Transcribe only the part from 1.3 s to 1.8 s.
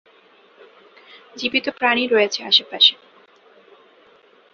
জীবিত